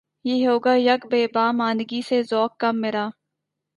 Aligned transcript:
نہ 0.25 0.33
ہوگا 0.45 0.73
یک 0.77 1.01
بیاباں 1.11 1.51
ماندگی 1.59 2.01
سے 2.09 2.17
ذوق 2.29 2.51
کم 2.61 2.75
میرا 2.81 3.05